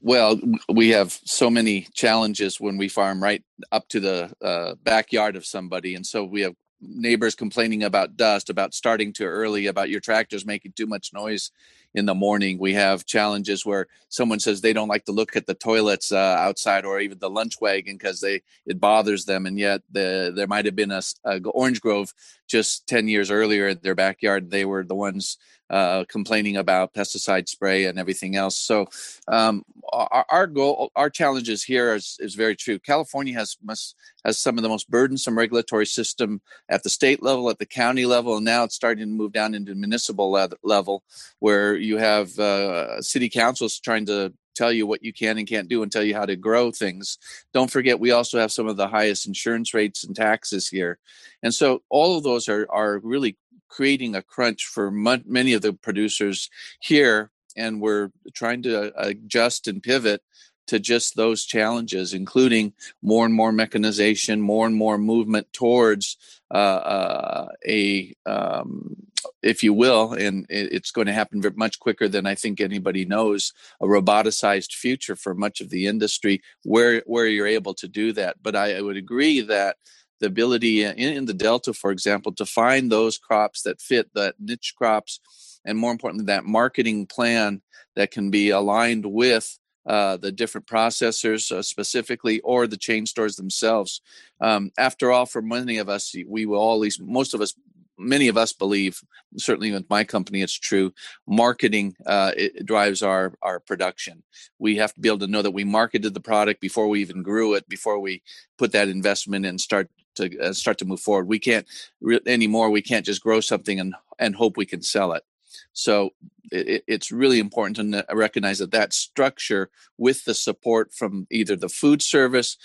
[0.00, 5.36] Well, we have so many challenges when we farm right up to the uh, backyard
[5.36, 9.88] of somebody, and so we have neighbors complaining about dust, about starting too early, about
[9.88, 11.52] your tractors making too much noise
[11.94, 12.58] in the morning.
[12.58, 16.36] We have challenges where someone says they don't like to look at the toilets uh,
[16.38, 20.46] outside or even the lunch wagon because they it bothers them, and yet the, there
[20.46, 22.12] might have been a, a, orange grove
[22.52, 24.50] just ten years earlier in their backyard.
[24.50, 25.38] They were the ones
[25.72, 28.58] uh, complaining about pesticide spray and everything else.
[28.58, 28.86] So
[29.26, 32.78] um, our, our, goal, our challenges here is, is very true.
[32.78, 37.48] California has must, has some of the most burdensome regulatory system at the state level,
[37.48, 40.30] at the county level, and now it's starting to move down into municipal
[40.62, 41.02] level,
[41.38, 45.68] where you have uh, city councils trying to tell you what you can and can't
[45.68, 47.18] do and tell you how to grow things.
[47.52, 50.98] Don't forget, we also have some of the highest insurance rates and taxes here.
[51.42, 53.36] And so all of those are, are really
[53.68, 59.82] creating a crunch for many of the producers here and we're trying to adjust and
[59.82, 60.22] pivot
[60.68, 66.16] to just those challenges, including more and more mechanization, more and more movement towards
[66.50, 68.96] uh, uh, a, um,
[69.42, 73.52] if you will, and it's going to happen much quicker than I think anybody knows,
[73.80, 78.36] a roboticized future for much of the industry where where you're able to do that.
[78.42, 79.76] But I, I would agree that
[80.20, 84.36] the ability in, in the Delta, for example, to find those crops that fit that
[84.40, 85.20] niche crops,
[85.64, 87.62] and more importantly, that marketing plan
[87.96, 93.36] that can be aligned with uh, the different processors uh, specifically or the chain stores
[93.36, 94.00] themselves.
[94.40, 97.54] Um, after all, for many of us, we will least most of us,
[98.02, 99.00] many of us believe,
[99.36, 100.92] certainly with my company, it's true.
[101.26, 104.22] Marketing uh, it drives our our production.
[104.58, 107.22] We have to be able to know that we marketed the product before we even
[107.22, 108.22] grew it, before we
[108.58, 111.28] put that investment in, start to uh, start to move forward.
[111.28, 111.66] We can't
[112.00, 112.70] re- anymore.
[112.70, 115.24] We can't just grow something and and hope we can sell it.
[115.72, 116.10] So
[116.50, 121.68] it, it's really important to recognize that that structure, with the support from either the
[121.68, 122.56] food service,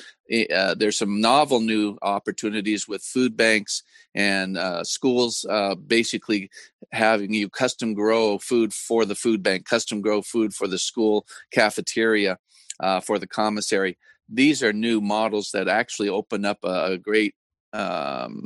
[0.54, 6.50] uh, there's some novel new opportunities with food banks and uh, schools, uh, basically
[6.92, 11.26] having you custom grow food for the food bank, custom grow food for the school
[11.52, 12.38] cafeteria,
[12.80, 13.98] uh, for the commissary.
[14.30, 17.36] These are new models that actually open up a, a great
[17.74, 18.46] um,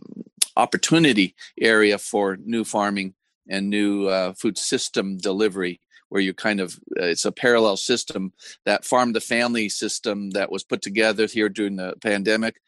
[0.56, 3.16] opportunity area for new farming
[3.50, 8.34] and new uh, food system delivery where you kind of uh, it's a parallel system
[8.66, 12.62] that farm to family system that was put together here during the pandemic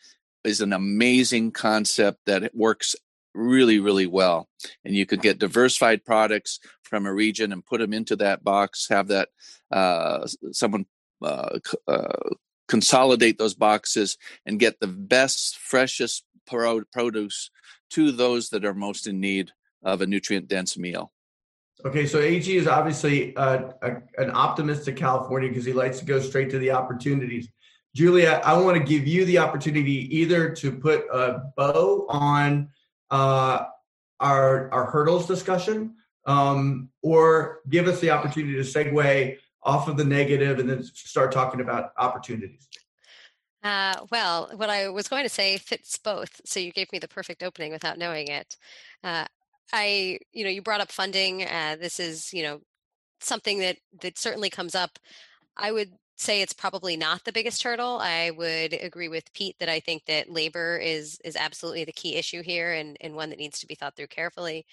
[0.43, 2.95] is an amazing concept that works
[3.33, 4.47] really really well.
[4.85, 8.87] And you could get diversified products from a region and put them into that box
[8.89, 9.29] have that
[9.71, 10.85] uh, someone
[11.21, 12.29] uh, uh,
[12.67, 17.49] consolidate those boxes and get the best, freshest pro- produce
[17.91, 19.51] to those that are most in need
[19.83, 21.11] of a nutrient dense meal.
[21.85, 26.05] Okay, so AG is obviously uh, a, an optimist to California because he likes to
[26.05, 27.49] go straight to the opportunities.
[27.93, 32.69] Julia, I want to give you the opportunity either to put a bow on
[33.11, 33.65] uh,
[34.19, 40.05] our our hurdles discussion, um, or give us the opportunity to segue off of the
[40.05, 42.67] negative and then start talking about opportunities?
[43.63, 46.41] Uh, well, what I was going to say fits both.
[46.45, 48.57] So you gave me the perfect opening without knowing it.
[49.03, 49.25] Uh,
[49.71, 51.43] I, you know, you brought up funding.
[51.43, 52.59] Uh, this is, you know,
[53.19, 54.99] something that that certainly comes up.
[55.57, 57.99] I would say it's probably not the biggest hurdle.
[57.99, 62.15] I would agree with Pete that I think that labor is is absolutely the key
[62.15, 64.65] issue here and, and one that needs to be thought through carefully.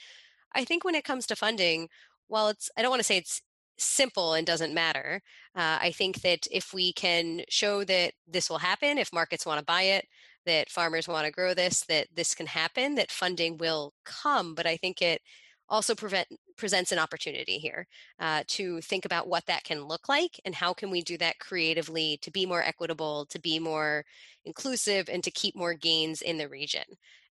[0.55, 1.88] I think when it comes to funding,
[2.29, 3.42] while it's I don't want to say it's
[3.79, 5.22] simple and doesn't matter.
[5.55, 9.59] Uh, I think that if we can show that this will happen, if markets want
[9.59, 10.07] to buy it,
[10.46, 14.55] that farmers want to grow this, that this can happen, that funding will come.
[14.55, 15.20] But I think it
[15.68, 17.87] also prevent, presents an opportunity here
[18.18, 21.38] uh, to think about what that can look like and how can we do that
[21.38, 24.05] creatively to be more equitable, to be more
[24.44, 26.85] inclusive, and to keep more gains in the region.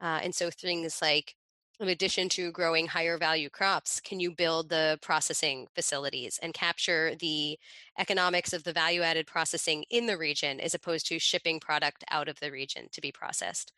[0.01, 1.35] Uh, and so things like
[1.79, 7.15] in addition to growing higher value crops, can you build the processing facilities and capture
[7.19, 7.59] the
[7.99, 12.29] economics of the value added processing in the region as opposed to shipping product out
[12.29, 13.73] of the region to be processed?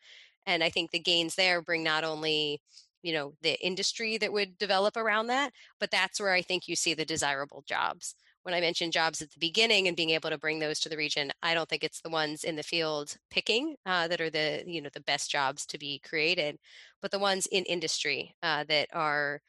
[0.46, 2.60] And I think the gains there bring not only
[3.02, 6.74] you know the industry that would develop around that but that's where i think you
[6.74, 8.16] see the desirable jobs
[8.48, 10.96] when I mentioned jobs at the beginning and being able to bring those to the
[10.96, 14.64] region, I don't think it's the ones in the field picking uh, that are the
[14.66, 16.56] you know the best jobs to be created,
[17.02, 19.42] but the ones in industry uh, that are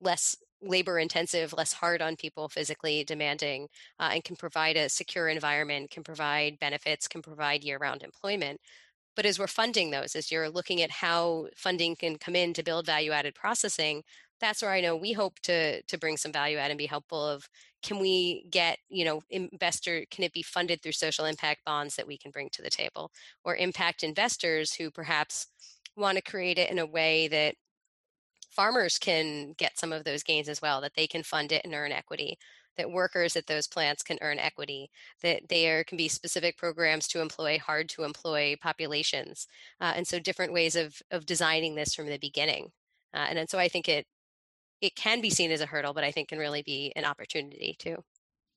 [0.00, 5.28] less labor intensive, less hard on people, physically demanding, uh, and can provide a secure
[5.28, 8.58] environment, can provide benefits, can provide year round employment.
[9.16, 12.62] But as we're funding those, as you're looking at how funding can come in to
[12.62, 14.02] build value added processing,
[14.40, 17.24] that's where I know we hope to to bring some value add and be helpful
[17.26, 17.48] of
[17.82, 22.06] can we get you know investor can it be funded through social impact bonds that
[22.06, 23.10] we can bring to the table
[23.44, 25.46] or impact investors who perhaps
[25.96, 27.54] want to create it in a way that
[28.50, 31.74] farmers can get some of those gains as well that they can fund it and
[31.74, 32.38] earn equity
[32.76, 34.90] that workers at those plants can earn equity
[35.22, 39.46] that there can be specific programs to employ hard to employ populations
[39.80, 42.70] uh, and so different ways of of designing this from the beginning
[43.14, 44.06] uh, and, and so i think it
[44.80, 47.76] it can be seen as a hurdle, but I think can really be an opportunity
[47.78, 47.96] too.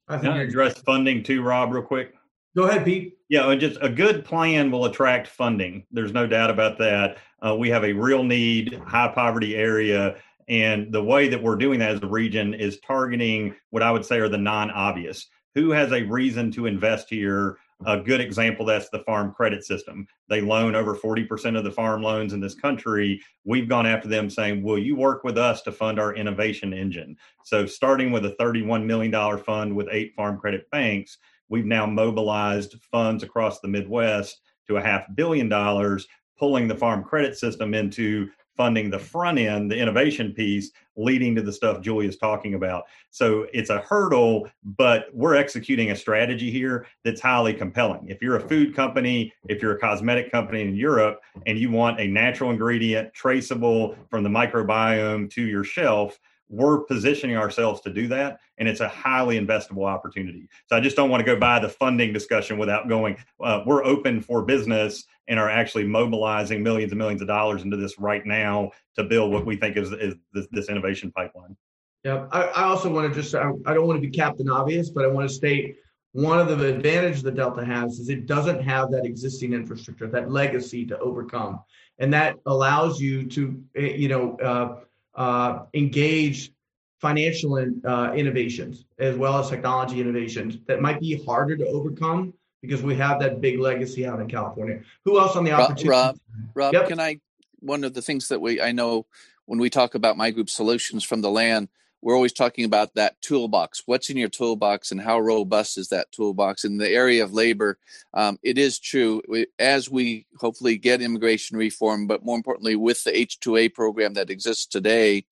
[0.07, 2.13] I think address funding too, Rob, real quick.
[2.55, 3.17] Go ahead, Pete.
[3.29, 5.85] Yeah, just a good plan will attract funding.
[5.91, 7.17] There's no doubt about that.
[7.41, 11.79] Uh, we have a real need, high poverty area, and the way that we're doing
[11.79, 15.27] that as a region is targeting what I would say are the non obvious.
[15.55, 17.57] Who has a reason to invest here?
[17.85, 20.07] A good example that's the farm credit system.
[20.29, 23.21] They loan over 40% of the farm loans in this country.
[23.43, 27.17] We've gone after them saying, Will you work with us to fund our innovation engine?
[27.45, 31.17] So, starting with a $31 million fund with eight farm credit banks,
[31.49, 36.07] we've now mobilized funds across the Midwest to a half billion dollars,
[36.37, 41.41] pulling the farm credit system into funding the front end, the innovation piece, leading to
[41.41, 42.83] the stuff Julie is talking about.
[43.09, 48.07] So it's a hurdle, but we're executing a strategy here that's highly compelling.
[48.09, 51.99] If you're a food company, if you're a cosmetic company in Europe, and you want
[51.99, 58.07] a natural ingredient traceable from the microbiome to your shelf, we're positioning ourselves to do
[58.07, 60.47] that and it's a highly investable opportunity.
[60.67, 63.83] So i just don't want to go by the funding discussion without going uh, we're
[63.83, 68.25] open for business and are actually mobilizing millions and millions of dollars into this right
[68.25, 71.55] now to build what we think is, is this, this innovation pipeline.
[72.03, 74.89] Yeah I, I, also want to just I, I don't want to be captain obvious
[74.89, 75.77] but i want to state
[76.13, 80.31] one of the advantages the delta has is it doesn't have that existing infrastructure that
[80.31, 81.59] legacy to overcome.
[81.99, 84.81] And that allows you to eh, you know uh,
[85.15, 86.51] uh, engage
[86.99, 92.81] financial uh, innovations as well as technology innovations that might be harder to overcome because
[92.81, 94.79] we have that big legacy out in California.
[95.03, 95.89] Who else on the opportunity?
[95.89, 96.17] Rob,
[96.55, 96.87] Rob, yep.
[96.87, 97.19] can I?
[97.59, 99.05] One of the things that we I know
[99.45, 101.67] when we talk about my group solutions from the land,
[102.03, 103.83] we're always talking about that toolbox.
[103.85, 106.65] What's in your toolbox and how robust is that toolbox?
[106.65, 107.77] In the area of labor,
[108.13, 109.21] um, it is true.
[109.57, 114.65] As we hopefully get immigration reform, but more importantly, with the H2A program that exists
[114.65, 115.25] today,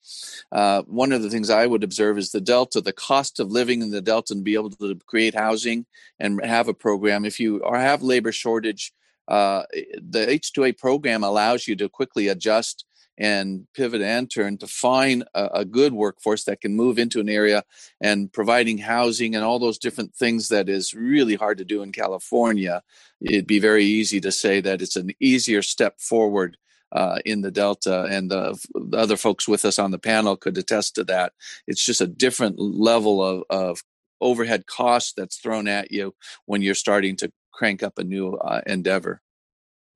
[0.54, 3.82] uh, one of the things I would observe is the Delta, the cost of living
[3.82, 5.86] in the Delta and be able to create housing
[6.22, 7.26] and have a program.
[7.26, 8.94] If you have labor shortage,
[9.28, 9.64] uh,
[10.02, 12.86] the H2A program allows you to quickly adjust
[13.18, 17.30] and pivot and turn to find a, a, good workforce that can move into an
[17.30, 17.64] area
[18.02, 21.92] and providing housing and all those different things that is really hard to do in
[21.92, 22.82] California.
[23.22, 26.58] It'd be very easy to say that it's an easier step forward
[26.92, 30.58] uh, in the Delta, and the, the, other folks with us on the panel could
[30.58, 31.34] attest to that.
[31.66, 33.84] It's just a different level of, of
[34.20, 36.14] overhead cost that's thrown at you
[36.46, 39.22] when you're starting to crank up a new uh, endeavor.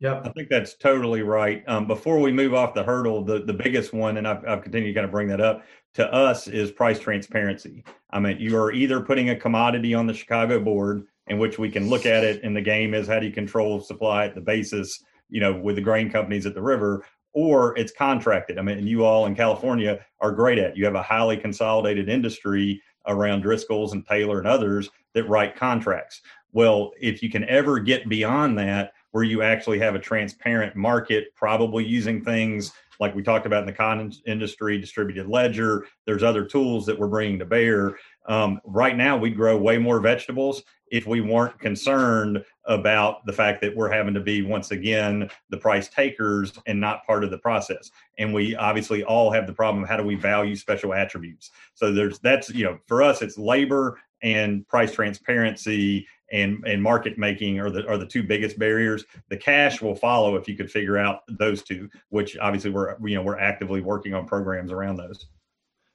[0.05, 1.63] Yeah, I think that's totally right.
[1.65, 4.89] Um, before we move off the hurdle, the, the biggest one, and I've, I've continued
[4.89, 5.63] to kind of bring that up
[5.95, 7.83] to us, is price transparency.
[8.11, 11.71] I mean, you are either putting a commodity on the Chicago board, in which we
[11.71, 14.41] can look at it, and the game is how do you control supply at the
[14.41, 18.59] basis, you know, with the grain companies at the river, or it's contracted.
[18.59, 20.77] I mean, and you all in California are great at.
[20.77, 26.21] You have a highly consolidated industry around Driscoll's and Taylor and others that write contracts.
[26.51, 31.33] Well, if you can ever get beyond that where you actually have a transparent market,
[31.35, 35.87] probably using things like we talked about in the con industry, distributed ledger.
[36.05, 37.95] There's other tools that we're bringing to bear.
[38.25, 43.61] Um, right now, we'd grow way more vegetables if we weren't concerned about the fact
[43.61, 47.37] that we're having to be once again the price takers and not part of the
[47.37, 47.89] process
[48.19, 52.19] and we obviously all have the problem how do we value special attributes so there's
[52.19, 57.69] that's you know for us it's labor and price transparency and and market making are
[57.69, 59.05] the are the two biggest barriers.
[59.29, 63.15] The cash will follow if you could figure out those two, which obviously we're you
[63.15, 65.27] know we're actively working on programs around those.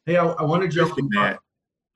[0.07, 1.39] Hey, I, I want to jump that.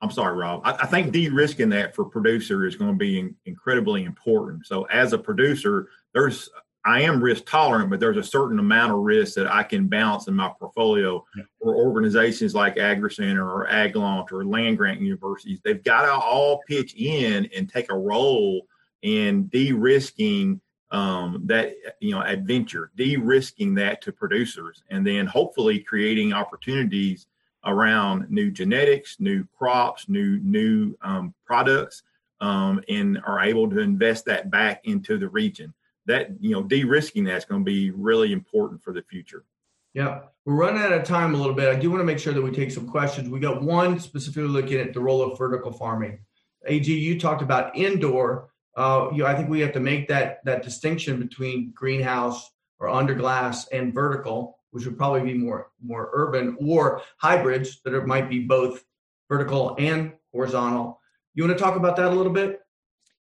[0.01, 0.61] I'm sorry, Rob.
[0.65, 4.67] I, I think de-risking that for producer is going to be in, incredibly important.
[4.67, 6.49] So as a producer, there's
[6.85, 10.27] I am risk tolerant, but there's a certain amount of risk that I can balance
[10.27, 11.25] in my portfolio.
[11.35, 11.43] Yeah.
[11.59, 16.93] Or organizations like AgriCenter or AgLaunch or land grant universities, they've got to all pitch
[16.95, 18.67] in and take a role
[19.01, 20.61] in de-risking
[20.91, 27.25] um, that you know adventure, de-risking that to producers, and then hopefully creating opportunities
[27.65, 32.03] around new genetics, new crops, new new um, products,
[32.41, 35.73] um, and are able to invest that back into the region
[36.05, 39.45] that you know de-risking that's going to be really important for the future.
[39.93, 41.75] Yeah we're running out of time a little bit.
[41.75, 43.29] I do want to make sure that we take some questions.
[43.29, 46.19] We got one specifically looking at the role of vertical farming.
[46.67, 48.49] AG you talked about indoor.
[48.77, 52.89] Uh, you know, i think we have to make that that distinction between greenhouse or
[52.89, 58.05] under glass and vertical which would probably be more more urban or hybrids that it
[58.05, 58.83] might be both
[59.29, 60.99] vertical and horizontal.
[61.33, 62.59] You want to talk about that a little bit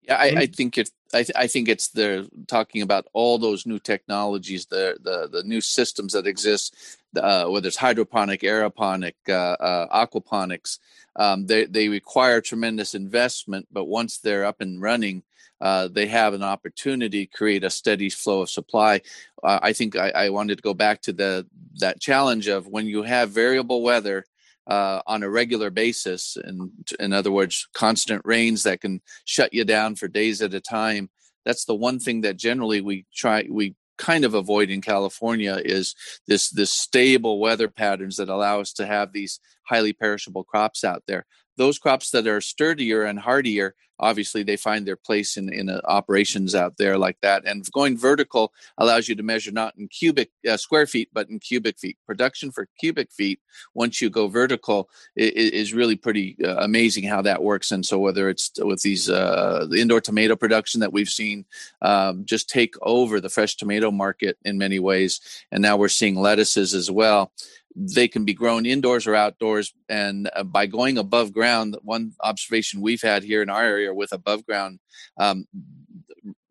[0.03, 0.91] yeah, I, I think it.
[1.15, 5.43] I, th- I think it's they're talking about all those new technologies, the the the
[5.45, 6.75] new systems that exist,
[7.17, 10.79] uh, whether it's hydroponic, aeroponic, uh, uh, aquaponics.
[11.15, 15.23] Um, they they require tremendous investment, but once they're up and running,
[15.61, 19.03] uh, they have an opportunity to create a steady flow of supply.
[19.43, 21.47] Uh, I think I, I, wanted to go back to the
[21.77, 24.25] that challenge of when you have variable weather
[24.67, 26.37] uh, on a regular basis.
[26.43, 30.61] And in other words, constant rains that can shut you down for days at a
[30.61, 31.11] time.
[31.45, 35.95] That's the one thing that generally we try we kind of avoid in California is
[36.27, 41.03] this this stable weather patterns that allow us to have these highly perishable crops out
[41.07, 41.27] there.
[41.57, 45.81] Those crops that are sturdier and hardier obviously they find their place in in uh,
[45.85, 47.47] operations out there like that.
[47.47, 51.39] And going vertical allows you to measure not in cubic uh, square feet but in
[51.39, 51.97] cubic feet.
[52.07, 53.41] Production for cubic feet
[53.75, 57.71] once you go vertical is, is really pretty uh, amazing how that works.
[57.71, 61.47] And so whether it's with these uh, the indoor tomato production that we've seen
[61.81, 65.21] um, just take over the fresh tomato market in many ways.
[65.53, 67.33] And now we're seeing lettuces as well
[67.75, 69.73] they can be grown indoors or outdoors.
[69.89, 74.13] And uh, by going above ground, one observation we've had here in our area with
[74.13, 74.79] above ground,
[75.19, 75.47] um,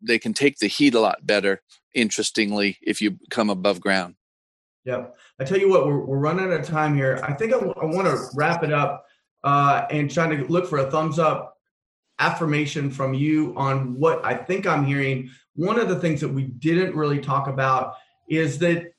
[0.00, 1.62] they can take the heat a lot better,
[1.94, 4.16] interestingly, if you come above ground.
[4.84, 5.06] Yeah.
[5.38, 7.20] I tell you what, we're, we're running out of time here.
[7.22, 9.06] I think I, w- I want to wrap it up
[9.44, 11.56] uh, and trying to look for a thumbs up
[12.18, 15.30] affirmation from you on what I think I'm hearing.
[15.54, 17.94] One of the things that we didn't really talk about
[18.28, 18.91] is that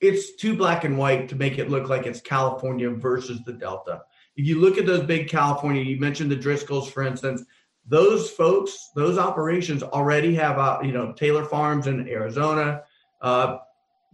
[0.00, 4.02] it's too black and white to make it look like it's California versus the Delta.
[4.36, 7.42] If you look at those big California, you mentioned the Driscolls, for instance,
[7.86, 12.82] those folks, those operations already have, uh, you know, Taylor Farms in Arizona,
[13.20, 13.58] uh,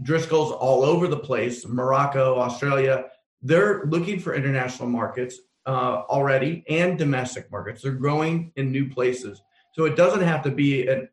[0.02, 3.06] Driscolls all over the place, Morocco, Australia.
[3.42, 7.82] They're looking for international markets uh, already and domestic markets.
[7.82, 9.42] They're growing in new places.
[9.72, 11.08] So it doesn't have to be an,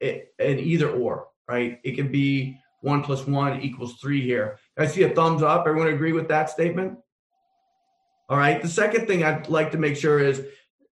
[0.00, 1.80] an either or, right?
[1.84, 4.58] It can be one plus one equals three here.
[4.78, 5.66] I see a thumbs up.
[5.66, 6.98] Everyone agree with that statement?
[8.28, 8.60] All right.
[8.60, 10.44] The second thing I'd like to make sure is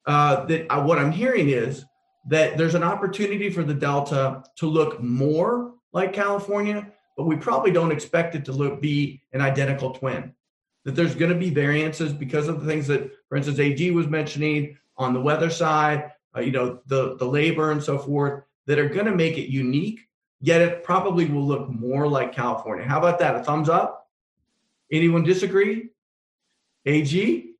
[0.07, 1.85] uh, that I, what I'm hearing is
[2.29, 7.71] that there's an opportunity for the Delta to look more like California, but we probably
[7.71, 10.33] don't expect it to look be an identical twin.
[10.85, 14.09] That there's going to be variances because of the things that, for instance, AG was
[14.09, 18.79] mentioning on the weather side, uh, you know, the the labor and so forth, that
[18.79, 20.01] are going to make it unique
[20.43, 22.85] yet it probably will look more like California.
[22.85, 23.37] How about that?
[23.37, 24.11] A thumbs up?
[24.91, 25.89] Anyone disagree?
[26.85, 27.55] AG?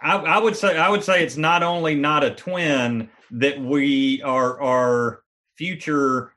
[0.00, 4.22] I, I, would say I would say it's not only not a twin that we
[4.22, 5.22] our our
[5.56, 6.32] future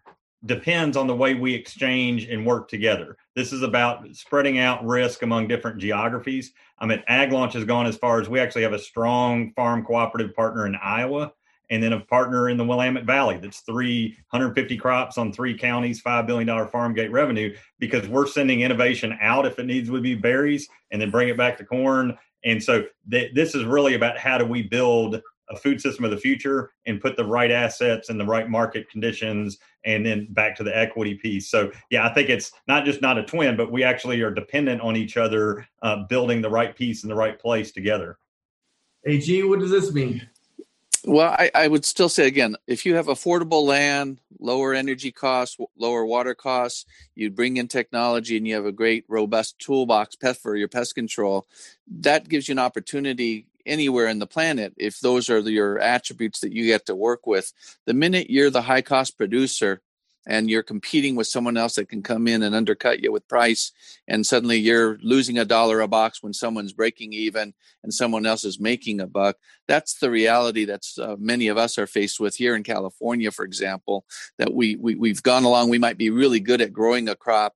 [0.45, 3.17] depends on the way we exchange and work together.
[3.35, 6.53] This is about spreading out risk among different geographies.
[6.79, 10.35] I mean, AgLaunch has gone as far as we actually have a strong farm cooperative
[10.35, 11.33] partner in Iowa
[11.69, 16.27] and then a partner in the Willamette Valley that's 350 crops on three counties, $5
[16.27, 20.67] billion farm gate revenue, because we're sending innovation out if it needs to be berries
[20.91, 22.17] and then bring it back to corn.
[22.43, 26.11] And so th- this is really about how do we build a food system of
[26.11, 30.55] the future and put the right assets in the right market conditions and then back
[30.55, 31.49] to the equity piece.
[31.49, 34.81] So yeah i think it's not just not a twin but we actually are dependent
[34.81, 38.17] on each other uh, building the right piece in the right place together.
[39.05, 40.27] AG what does this mean
[41.05, 45.57] well, I, I, would still say again, if you have affordable land, lower energy costs,
[45.77, 46.85] lower water costs,
[47.15, 50.95] you bring in technology and you have a great, robust toolbox pest for your pest
[50.95, 51.47] control,
[51.99, 56.53] that gives you an opportunity anywhere in the planet if those are your attributes that
[56.53, 57.51] you get to work with.
[57.85, 59.81] The minute you're the high cost producer,
[60.27, 63.71] and you're competing with someone else that can come in and undercut you with price
[64.07, 67.53] and suddenly you're losing a dollar a box when someone's breaking even
[67.83, 69.37] and someone else is making a buck.
[69.67, 73.45] That's the reality that's uh, many of us are faced with here in california for
[73.45, 74.05] example
[74.37, 75.69] that we, we we've gone along.
[75.69, 77.53] We might be really good at growing a crop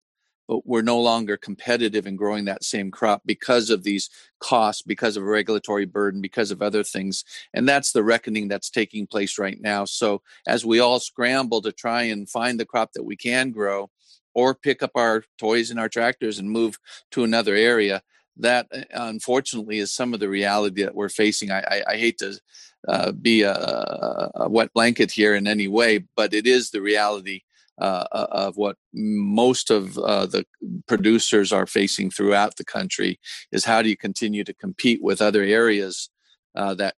[0.50, 5.24] we're no longer competitive in growing that same crop because of these costs, because of
[5.24, 7.24] a regulatory burden, because of other things.
[7.54, 9.86] And that's the reckoning that's taking place right now.
[9.86, 13.90] So as we all scramble to try and find the crop that we can grow
[14.34, 16.80] or pick up our toys and our tractors and move
[17.12, 18.02] to another area,
[18.38, 21.52] that uh, unfortunately is some of the reality that we're facing.
[21.52, 22.40] I, I, I hate to
[22.88, 27.42] uh, be a, a, wet blanket here in any way, but it is the reality
[27.80, 30.46] uh, uh, of what most of uh, the
[30.88, 33.20] producers are facing throughout the country
[33.52, 36.10] is how do you continue to compete with other areas
[36.56, 36.96] uh, that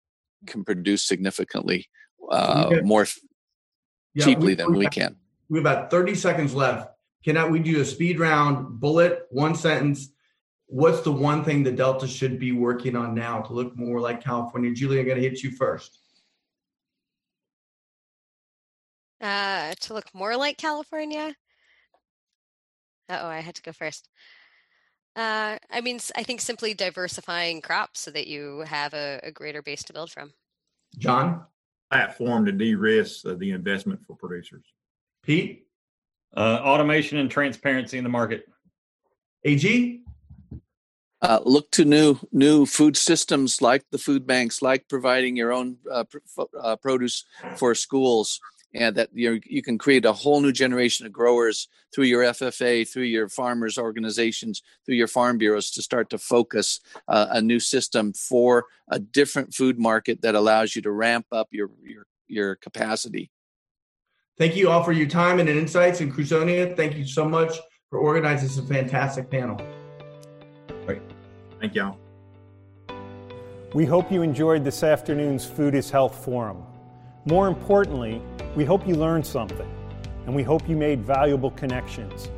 [0.48, 1.88] can produce significantly
[2.32, 3.06] uh, more
[4.14, 5.16] yeah, cheaply we, than we, we can.
[5.50, 6.90] We have about 30 seconds left.
[7.24, 10.12] Can I, we do a speed round bullet, one sentence?
[10.66, 14.24] What's the one thing the Delta should be working on now to look more like
[14.24, 14.72] California?
[14.74, 16.00] Julie, I'm going to hit you first.
[19.22, 21.36] Uh, to look more like California.
[23.10, 24.10] oh, I had to go first.
[25.16, 29.62] Uh, I mean, I think simply diversifying crops so that you have a, a greater
[29.62, 30.32] base to build from.
[30.98, 31.46] John?
[31.92, 34.64] Platform to de risk uh, the investment for producers.
[35.24, 35.68] Pete?
[36.36, 38.48] Uh, automation and transparency in the market.
[39.44, 40.02] AG?
[41.22, 45.78] Uh, look to new new food systems like the food banks, like providing your own
[45.92, 47.26] uh, pr- uh, produce
[47.58, 48.40] for schools,
[48.74, 52.88] and that you you can create a whole new generation of growers through your FFA,
[52.88, 57.60] through your farmers organizations, through your farm bureaus to start to focus uh, a new
[57.60, 62.56] system for a different food market that allows you to ramp up your your your
[62.56, 63.30] capacity.
[64.38, 66.02] Thank you all for your time and insights.
[66.02, 67.58] And Crusonia, thank you so much
[67.90, 69.62] for organizing this fantastic panel.
[70.86, 71.02] Great.
[71.60, 71.98] Thank y'all.
[73.74, 76.64] We hope you enjoyed this afternoon's Food is Health Forum.
[77.26, 78.20] More importantly,
[78.56, 79.70] we hope you learned something,
[80.26, 82.32] and we hope you made valuable connections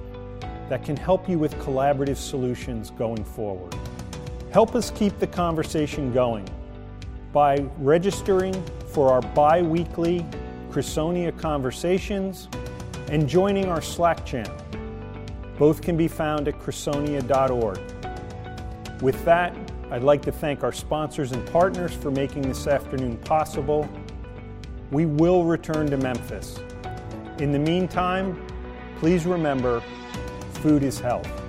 [0.67, 3.73] that can help you with collaborative solutions going forward.
[4.51, 6.45] Help us keep the conversation going
[7.31, 8.53] by registering
[8.88, 10.25] for our bi weekly
[10.69, 12.49] Crusonia Conversations
[13.09, 14.55] and joining our Slack channel.
[15.57, 17.79] Both can be found at crusonia.org.
[19.01, 19.55] With that,
[19.91, 23.88] I'd like to thank our sponsors and partners for making this afternoon possible
[24.93, 26.59] we will return to Memphis.
[27.39, 28.39] In the meantime,
[28.99, 29.81] please remember
[30.61, 31.42] food is health.